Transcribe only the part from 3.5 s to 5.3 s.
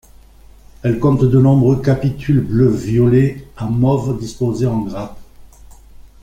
à mauve disposés en grappes.